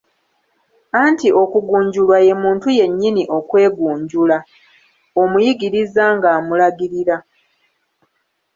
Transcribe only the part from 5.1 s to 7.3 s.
omuyigiriza ng'amulagirira.